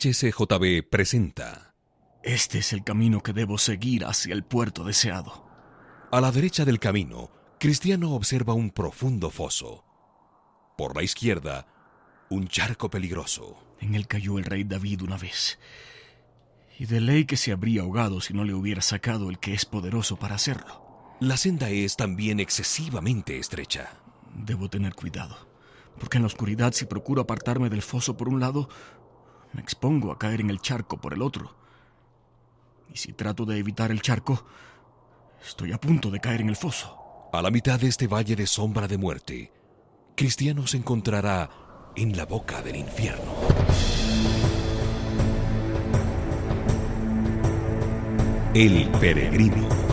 HCJB 0.00 0.88
presenta. 0.88 1.74
Este 2.22 2.60
es 2.60 2.72
el 2.72 2.82
camino 2.84 3.22
que 3.22 3.34
debo 3.34 3.58
seguir 3.58 4.06
hacia 4.06 4.32
el 4.32 4.44
puerto 4.44 4.82
deseado. 4.82 5.46
A 6.10 6.22
la 6.22 6.32
derecha 6.32 6.64
del 6.64 6.78
camino, 6.78 7.30
Cristiano 7.58 8.12
observa 8.12 8.54
un 8.54 8.70
profundo 8.70 9.28
foso. 9.28 9.84
Por 10.78 10.96
la 10.96 11.02
izquierda, 11.02 11.66
un 12.30 12.48
charco 12.48 12.88
peligroso. 12.88 13.76
En 13.78 13.94
él 13.94 14.06
cayó 14.06 14.38
el 14.38 14.46
rey 14.46 14.64
David 14.64 15.02
una 15.02 15.18
vez. 15.18 15.58
Y 16.78 16.86
de 16.86 17.02
ley 17.02 17.26
que 17.26 17.36
se 17.36 17.52
habría 17.52 17.82
ahogado 17.82 18.22
si 18.22 18.32
no 18.32 18.44
le 18.44 18.54
hubiera 18.54 18.80
sacado 18.80 19.28
el 19.28 19.38
que 19.38 19.52
es 19.52 19.66
poderoso 19.66 20.16
para 20.18 20.36
hacerlo. 20.36 21.18
La 21.20 21.36
senda 21.36 21.68
es 21.68 21.96
también 21.96 22.40
excesivamente 22.40 23.38
estrecha. 23.38 24.00
Debo 24.34 24.70
tener 24.70 24.94
cuidado, 24.94 25.36
porque 25.98 26.16
en 26.16 26.22
la 26.22 26.28
oscuridad 26.28 26.72
si 26.72 26.86
procuro 26.86 27.20
apartarme 27.20 27.68
del 27.68 27.82
foso 27.82 28.16
por 28.16 28.30
un 28.30 28.40
lado, 28.40 28.70
me 29.52 29.60
expongo 29.60 30.12
a 30.12 30.18
caer 30.18 30.40
en 30.40 30.50
el 30.50 30.60
charco 30.60 31.00
por 31.00 31.12
el 31.12 31.22
otro. 31.22 31.54
Y 32.92 32.96
si 32.96 33.12
trato 33.12 33.44
de 33.44 33.58
evitar 33.58 33.90
el 33.90 34.02
charco, 34.02 34.44
estoy 35.44 35.72
a 35.72 35.80
punto 35.80 36.10
de 36.10 36.20
caer 36.20 36.40
en 36.40 36.48
el 36.48 36.56
foso. 36.56 37.28
A 37.32 37.42
la 37.42 37.50
mitad 37.50 37.78
de 37.78 37.88
este 37.88 38.06
valle 38.06 38.34
de 38.34 38.46
sombra 38.46 38.88
de 38.88 38.98
muerte, 38.98 39.52
Cristiano 40.16 40.66
se 40.66 40.76
encontrará 40.76 41.48
en 41.96 42.16
la 42.16 42.26
boca 42.26 42.60
del 42.62 42.76
infierno. 42.76 43.32
El 48.52 48.90
peregrino. 48.90 49.89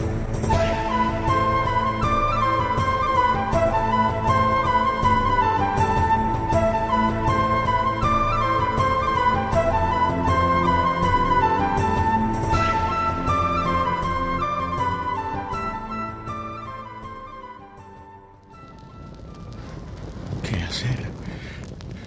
Hacer? 20.68 21.12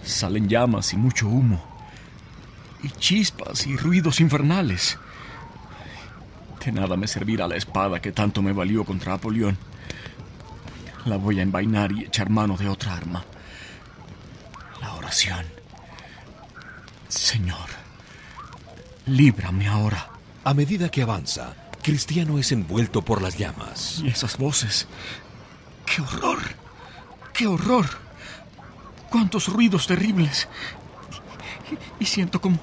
Salen 0.04 0.48
llamas 0.48 0.92
y 0.92 0.96
mucho 0.96 1.28
humo. 1.28 1.62
Y 2.82 2.88
chispas 2.90 3.66
y 3.66 3.76
ruidos 3.76 4.20
infernales. 4.20 4.98
De 6.64 6.72
nada 6.72 6.96
me 6.96 7.06
servirá 7.06 7.48
la 7.48 7.56
espada 7.56 8.00
que 8.00 8.12
tanto 8.12 8.42
me 8.42 8.52
valió 8.52 8.84
contra 8.84 9.14
Apolión. 9.14 9.56
La 11.06 11.16
voy 11.16 11.38
a 11.38 11.42
envainar 11.42 11.92
y 11.92 12.04
echar 12.04 12.28
mano 12.28 12.56
de 12.56 12.68
otra 12.68 12.96
arma. 12.96 13.24
La 14.80 14.94
oración. 14.94 15.46
Señor, 17.08 17.68
líbrame 19.06 19.68
ahora. 19.68 20.08
A 20.44 20.54
medida 20.54 20.90
que 20.90 21.02
avanza, 21.02 21.54
Cristiano 21.82 22.38
es 22.38 22.52
envuelto 22.52 23.02
por 23.02 23.22
las 23.22 23.38
llamas. 23.38 24.00
Y 24.04 24.08
esas 24.08 24.36
voces. 24.36 24.86
¡Qué 25.86 26.02
horror! 26.02 26.38
¡Qué 27.32 27.46
horror! 27.46 27.86
¡Cuántos 29.10 29.48
ruidos 29.48 29.86
terribles! 29.86 30.48
Y, 31.98 32.06
siento 32.06 32.40
como. 32.40 32.58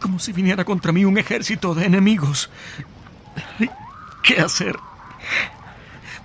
como 0.00 0.18
si 0.18 0.32
viniera 0.32 0.64
contra 0.64 0.92
mí 0.92 1.04
un 1.04 1.18
ejército 1.18 1.74
de 1.74 1.86
enemigos. 1.86 2.50
¿Qué 4.22 4.40
hacer? 4.40 4.76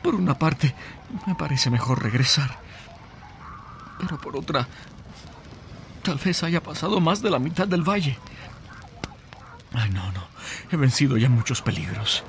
Por 0.02 0.16
una 0.16 0.38
parte, 0.38 0.74
me 1.28 1.36
parece 1.36 1.70
mejor 1.70 2.02
regresar. 2.02 2.59
Pero 4.00 4.19
por 4.19 4.36
otra, 4.36 4.68
tal 6.02 6.18
vez 6.18 6.44
haya 6.44 6.63
pasado 6.63 7.00
más 7.00 7.22
de 7.22 7.30
la 7.30 7.40
mitad 7.40 7.68
del 7.68 7.88
valle. 7.88 8.18
Ay, 9.74 9.90
no, 9.92 10.12
no. 10.12 10.22
He 10.72 10.75
vencido 10.75 11.18
ya 11.18 11.30
muchos 11.30 11.62
peligros. 11.62 12.24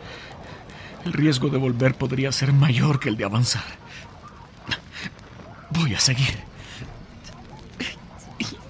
El 1.05 1.13
riesgo 1.13 1.49
de 1.49 1.59
volver 1.59 1.95
podría 1.95 2.31
ser 2.31 2.53
mayor 2.53 3.01
que 3.01 3.09
el 3.09 3.17
de 3.17 3.25
avanzar. 3.25 3.65
Voy 5.71 5.95
a 5.95 6.01
seguir. 6.01 6.52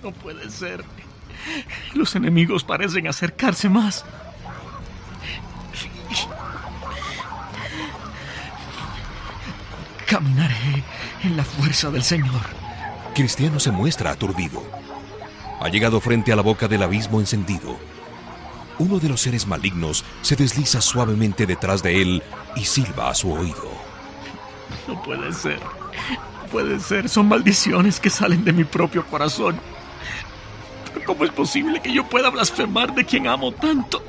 No 0.02 0.12
puede 0.12 0.50
ser. 0.50 0.84
Los 1.94 2.14
enemigos 2.16 2.64
parecen 2.64 3.06
acercarse 3.06 3.68
más. 3.68 4.04
Caminaré 10.06 10.84
en 11.24 11.36
la 11.36 11.44
fuerza 11.44 11.90
del 11.90 12.02
Señor. 12.02 12.40
Cristiano 13.14 13.58
se 13.60 13.70
muestra 13.70 14.10
aturdido. 14.10 14.62
Ha 15.60 15.68
llegado 15.68 16.00
frente 16.00 16.32
a 16.32 16.36
la 16.36 16.42
boca 16.42 16.68
del 16.68 16.82
abismo 16.82 17.20
encendido. 17.20 17.78
Uno 18.78 18.98
de 18.98 19.08
los 19.08 19.20
seres 19.20 19.46
malignos 19.46 20.04
se 20.22 20.34
desliza 20.34 20.80
suavemente 20.80 21.46
detrás 21.46 21.82
de 21.82 22.02
él 22.02 22.22
y 22.56 22.64
silba 22.64 23.10
a 23.10 23.14
su 23.14 23.32
oído. 23.32 23.70
No 24.88 25.00
puede 25.02 25.32
ser. 25.32 25.60
No 25.60 26.48
puede 26.50 26.80
ser. 26.80 27.08
Son 27.08 27.28
maldiciones 27.28 28.00
que 28.00 28.10
salen 28.10 28.44
de 28.44 28.52
mi 28.52 28.64
propio 28.64 29.06
corazón. 29.06 29.60
¿Cómo 31.04 31.24
es 31.24 31.30
posible 31.30 31.80
que 31.80 31.92
yo 31.92 32.04
pueda 32.04 32.30
blasfemar 32.30 32.94
de 32.94 33.04
quien 33.04 33.26
amo 33.26 33.52
tanto? 33.52 34.02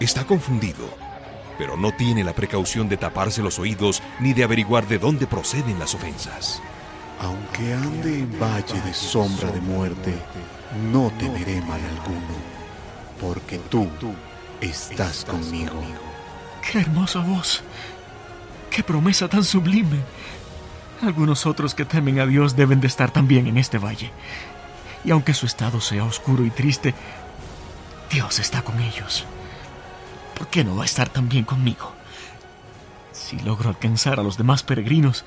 Está 0.00 0.24
confundido, 0.24 0.88
pero 1.58 1.76
no 1.76 1.92
tiene 1.92 2.24
la 2.24 2.34
precaución 2.34 2.88
de 2.88 2.96
taparse 2.96 3.42
los 3.42 3.58
oídos 3.58 4.02
ni 4.20 4.32
de 4.32 4.44
averiguar 4.44 4.86
de 4.86 4.98
dónde 4.98 5.26
proceden 5.26 5.78
las 5.78 5.94
ofensas. 5.94 6.62
Aunque 7.20 7.72
ande 7.72 8.20
en 8.20 8.40
valle 8.40 8.80
de 8.82 8.92
sombra 8.92 9.50
de 9.50 9.60
muerte, 9.60 10.14
no 10.92 11.12
temeré 11.18 11.60
mal 11.62 11.80
alguno, 11.80 12.34
porque 13.20 13.58
tú 13.70 13.88
estás 14.60 15.24
conmigo. 15.24 15.80
Qué 16.60 16.80
hermosa 16.80 17.20
voz. 17.20 17.62
Qué 18.70 18.82
promesa 18.82 19.28
tan 19.28 19.44
sublime. 19.44 20.00
Algunos 21.02 21.46
otros 21.46 21.74
que 21.74 21.84
temen 21.84 22.18
a 22.18 22.26
Dios 22.26 22.56
deben 22.56 22.80
de 22.80 22.86
estar 22.86 23.10
también 23.10 23.46
en 23.46 23.58
este 23.58 23.78
valle. 23.78 24.10
Y 25.04 25.10
aunque 25.10 25.34
su 25.34 25.46
estado 25.46 25.80
sea 25.80 26.04
oscuro 26.04 26.44
y 26.44 26.50
triste, 26.50 26.94
Dios 28.10 28.38
está 28.38 28.62
con 28.62 28.80
ellos. 28.80 29.24
¿Por 30.36 30.48
qué 30.48 30.64
no 30.64 30.76
va 30.76 30.82
a 30.82 30.86
estar 30.86 31.08
también 31.08 31.44
conmigo? 31.44 31.92
Si 33.12 33.38
logro 33.38 33.70
alcanzar 33.70 34.18
a 34.18 34.22
los 34.22 34.36
demás 34.36 34.62
peregrinos, 34.62 35.24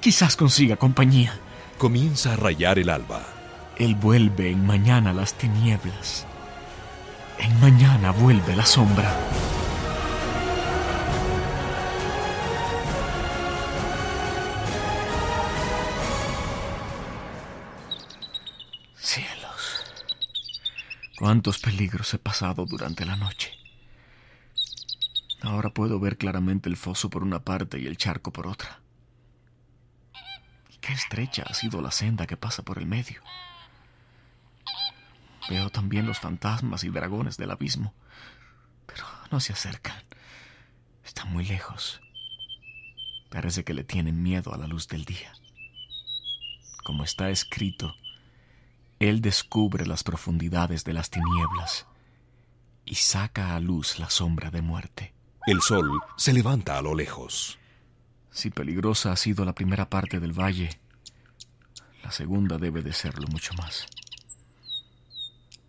quizás 0.00 0.36
consiga 0.36 0.76
compañía. 0.76 1.38
Comienza 1.78 2.32
a 2.32 2.36
rayar 2.36 2.78
el 2.78 2.90
alba. 2.90 3.22
Él 3.76 3.94
vuelve 3.94 4.50
en 4.50 4.66
mañana 4.66 5.12
las 5.12 5.34
tinieblas. 5.34 6.26
En 7.38 7.60
mañana 7.60 8.10
vuelve 8.10 8.56
la 8.56 8.66
sombra. 8.66 9.14
Cuántos 21.18 21.58
peligros 21.58 22.14
he 22.14 22.18
pasado 22.20 22.64
durante 22.64 23.04
la 23.04 23.16
noche. 23.16 23.52
Ahora 25.42 25.70
puedo 25.70 25.98
ver 25.98 26.16
claramente 26.16 26.68
el 26.68 26.76
foso 26.76 27.10
por 27.10 27.24
una 27.24 27.40
parte 27.40 27.80
y 27.80 27.88
el 27.88 27.96
charco 27.96 28.32
por 28.32 28.46
otra. 28.46 28.80
Qué 30.80 30.92
estrecha 30.92 31.42
ha 31.44 31.54
sido 31.54 31.82
la 31.82 31.90
senda 31.90 32.28
que 32.28 32.36
pasa 32.36 32.62
por 32.62 32.78
el 32.78 32.86
medio. 32.86 33.20
Veo 35.50 35.70
también 35.70 36.06
los 36.06 36.20
fantasmas 36.20 36.84
y 36.84 36.88
dragones 36.88 37.36
del 37.36 37.50
abismo, 37.50 37.94
pero 38.86 39.04
no 39.32 39.40
se 39.40 39.52
acercan. 39.52 40.00
Están 41.04 41.32
muy 41.32 41.44
lejos. 41.44 42.00
Parece 43.28 43.64
que 43.64 43.74
le 43.74 43.82
tienen 43.82 44.22
miedo 44.22 44.54
a 44.54 44.56
la 44.56 44.68
luz 44.68 44.86
del 44.86 45.04
día. 45.04 45.32
Como 46.84 47.02
está 47.02 47.28
escrito, 47.30 47.96
Él 48.98 49.20
descubre 49.20 49.86
las 49.86 50.02
profundidades 50.02 50.84
de 50.84 50.92
las 50.92 51.10
tinieblas 51.10 51.86
y 52.84 52.96
saca 52.96 53.54
a 53.54 53.60
luz 53.60 53.98
la 53.98 54.10
sombra 54.10 54.50
de 54.50 54.62
muerte. 54.62 55.14
El 55.46 55.60
sol 55.62 56.00
se 56.16 56.32
levanta 56.32 56.76
a 56.76 56.82
lo 56.82 56.94
lejos. 56.94 57.58
Si 58.30 58.50
peligrosa 58.50 59.12
ha 59.12 59.16
sido 59.16 59.44
la 59.44 59.54
primera 59.54 59.88
parte 59.88 60.20
del 60.20 60.32
valle, 60.32 60.80
la 62.02 62.10
segunda 62.10 62.58
debe 62.58 62.82
de 62.82 62.92
serlo 62.92 63.26
mucho 63.28 63.54
más. 63.54 63.86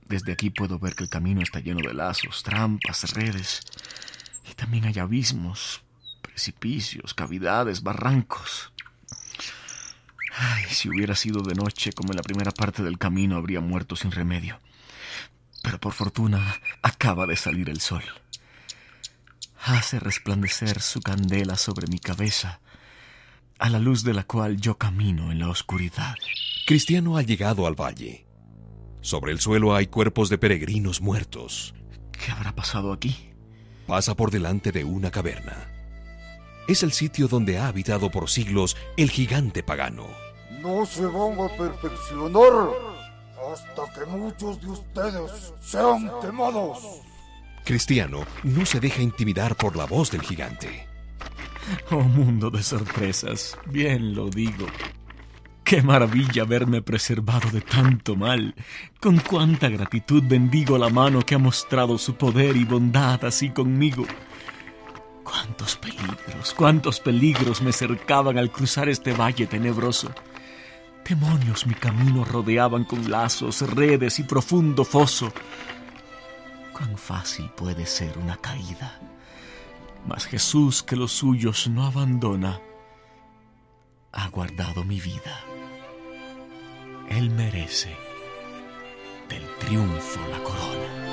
Desde 0.08 0.32
aquí 0.32 0.50
puedo 0.50 0.80
ver 0.80 0.96
que 0.96 1.04
el 1.04 1.10
camino 1.10 1.42
está 1.42 1.60
lleno 1.60 1.88
de 1.88 1.94
lazos, 1.94 2.42
trampas, 2.42 3.14
redes, 3.14 3.62
y 4.50 4.56
también 4.56 4.86
hay 4.86 4.98
abismos, 4.98 5.84
precipicios, 6.24 7.14
cavidades, 7.14 7.84
barrancos. 7.84 8.74
Ay, 10.42 10.64
si 10.70 10.88
hubiera 10.88 11.16
sido 11.16 11.42
de 11.42 11.54
noche 11.54 11.92
como 11.92 12.14
en 12.14 12.16
la 12.16 12.24
primera 12.24 12.52
parte 12.52 12.82
del 12.82 12.98
camino, 12.98 13.36
habría 13.36 13.60
muerto 13.60 13.98
sin 13.98 14.12
remedio. 14.12 14.58
Pero 15.62 15.82
por 15.82 15.92
fortuna 15.92 16.56
acaba 16.82 17.28
de 17.28 17.36
salir 17.36 17.70
el 17.70 17.82
sol. 17.82 18.04
Hace 19.62 20.00
resplandecer 20.00 20.80
su 20.80 21.02
candela 21.02 21.58
sobre 21.58 21.88
mi 21.88 22.00
cabeza, 22.00 22.62
a 23.58 23.70
la 23.70 23.80
luz 23.80 24.06
de 24.06 24.14
la 24.14 24.24
cual 24.24 24.56
yo 24.62 24.78
camino 24.78 25.34
en 25.34 25.40
la 25.40 25.50
oscuridad. 25.50 26.16
Cristiano 26.66 27.18
ha 27.18 27.22
llegado 27.22 27.68
al 27.68 27.76
valle. 27.76 28.26
Sobre 29.02 29.34
el 29.34 29.42
suelo 29.42 29.76
hay 29.76 29.88
cuerpos 29.88 30.30
de 30.30 30.38
peregrinos 30.38 31.02
muertos. 31.02 31.76
¿Qué 32.14 32.32
habrá 32.32 32.56
pasado 32.56 32.94
aquí? 32.94 33.34
Pasa 33.88 34.16
por 34.16 34.32
delante 34.32 34.72
de 34.72 34.86
una 34.86 35.12
caverna. 35.12 35.70
Es 36.70 36.82
el 36.84 36.94
sitio 36.94 37.28
donde 37.28 37.58
ha 37.58 37.68
habitado 37.68 38.10
por 38.10 38.30
siglos 38.30 38.78
el 38.96 39.10
gigante 39.10 39.64
pagano. 39.64 40.29
No 40.62 40.86
se 40.86 41.06
van 41.06 41.40
a 41.40 41.48
perfeccionar 41.58 42.70
hasta 43.52 43.94
que 43.94 44.06
muchos 44.06 44.60
de 44.62 44.68
ustedes 44.68 45.54
sean 45.62 46.12
quemados. 46.22 47.02
Cristiano 47.64 48.26
no 48.44 48.66
se 48.66 48.80
deja 48.80 49.02
intimidar 49.02 49.56
por 49.56 49.76
la 49.76 49.86
voz 49.86 50.12
del 50.12 50.22
gigante. 50.22 50.88
Oh 51.92 52.02
mundo 52.02 52.50
de 52.50 52.64
sorpresas, 52.64 53.58
bien 53.68 54.16
lo 54.16 54.30
digo. 54.30 54.66
Qué 55.64 55.84
maravilla 55.84 56.42
haberme 56.42 56.82
preservado 56.82 57.52
de 57.52 57.62
tanto 57.62 58.16
mal. 58.16 58.56
Con 59.00 59.20
cuánta 59.20 59.70
gratitud 59.70 60.24
bendigo 60.26 60.80
la 60.80 60.90
mano 60.90 61.22
que 61.22 61.36
ha 61.36 61.38
mostrado 61.38 62.00
su 62.00 62.16
poder 62.16 62.58
y 62.58 62.64
bondad 62.64 63.24
así 63.24 63.52
conmigo. 63.52 64.04
Cuántos 65.24 65.76
peligros, 65.76 66.56
cuántos 66.56 67.00
peligros 67.00 67.62
me 67.62 67.72
cercaban 67.72 68.40
al 68.40 68.52
cruzar 68.52 68.90
este 68.90 69.14
valle 69.14 69.46
tenebroso. 69.46 70.12
Demonios 71.10 71.66
mi 71.66 71.74
camino 71.74 72.24
rodeaban 72.24 72.84
con 72.84 73.10
lazos, 73.10 73.62
redes 73.62 74.20
y 74.20 74.24
profundo 74.24 74.86
foso. 74.86 75.34
Cuán 76.72 77.00
fácil 77.00 77.50
puede 77.50 77.88
ser 77.88 78.16
una 78.20 78.38
caída. 78.38 79.00
Mas 80.06 80.28
Jesús, 80.28 80.84
que 80.84 80.96
los 80.96 81.12
suyos 81.12 81.68
no 81.68 81.84
abandona, 81.88 82.62
ha 84.12 84.30
guardado 84.30 84.84
mi 84.84 85.02
vida. 85.02 85.42
Él 87.10 87.32
merece 87.32 87.98
del 89.30 89.44
triunfo 89.58 90.20
la 90.30 90.44
corona. 90.44 91.09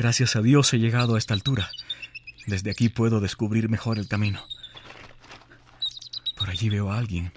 Gracias 0.00 0.34
a 0.34 0.40
Dios 0.40 0.72
he 0.72 0.78
llegado 0.78 1.14
a 1.14 1.18
esta 1.18 1.34
altura. 1.34 1.70
Desde 2.46 2.70
aquí 2.70 2.88
puedo 2.88 3.20
descubrir 3.20 3.68
mejor 3.68 3.98
el 3.98 4.08
camino. 4.08 4.42
Por 6.38 6.48
allí 6.48 6.70
veo 6.70 6.90
a 6.90 6.96
alguien. 6.96 7.34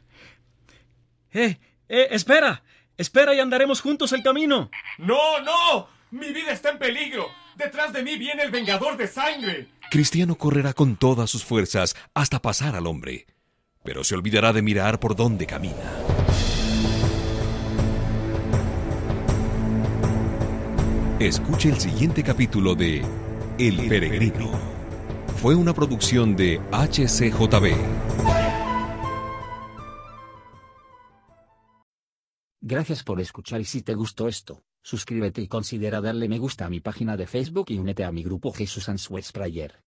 ¡Eh! 1.34 1.60
¡Eh! 1.90 2.08
¡Espera! 2.12 2.64
¡Espera 2.96 3.36
y 3.36 3.42
andaremos 3.42 3.82
juntos 3.82 4.14
el 4.14 4.24
camino! 4.24 4.72
¡No, 4.98 5.42
no! 5.42 5.90
¡Mi 6.12 6.32
vida 6.32 6.54
está 6.54 6.70
en 6.70 6.80
peligro! 6.80 7.28
¡Detrás 7.58 7.92
de 7.92 8.02
mí 8.02 8.18
viene 8.18 8.44
el 8.44 8.52
vengador 8.52 8.96
de 8.96 9.10
sangre! 9.10 9.68
Cristiano 9.92 10.36
correrá 10.36 10.72
con 10.72 10.96
todas 10.96 11.30
sus 11.30 11.44
fuerzas 11.44 11.98
hasta 12.14 12.42
pasar 12.42 12.78
al 12.78 12.88
hombre, 12.88 13.28
pero 13.84 14.06
se 14.06 14.16
olvidará 14.16 14.54
de 14.54 14.62
mirar 14.62 15.02
por 15.02 15.18
dónde 15.18 15.48
camina. 15.48 16.13
Escuche 21.24 21.70
el 21.70 21.80
siguiente 21.80 22.22
capítulo 22.22 22.76
de 22.76 23.02
El 23.58 23.88
Peregrino. 23.88 24.52
Fue 25.38 25.56
una 25.56 25.74
producción 25.74 26.36
de 26.36 26.60
HCJB. 26.74 27.78
Gracias 32.60 33.04
por 33.06 33.22
escuchar 33.22 33.62
y 33.62 33.64
si 33.64 33.82
te 33.84 33.94
gustó 33.94 34.28
esto, 34.28 34.66
suscríbete 34.82 35.42
y 35.42 35.48
considera 35.48 36.02
darle 36.02 36.28
me 36.28 36.40
gusta 36.40 36.66
a 36.66 36.70
mi 36.70 36.82
página 36.82 37.16
de 37.16 37.26
Facebook 37.26 37.68
y 37.70 37.78
únete 37.78 38.04
a 38.04 38.12
mi 38.12 38.22
grupo 38.22 38.52
Jesús 38.52 38.90
Answers 38.90 39.32
Prayer. 39.32 39.82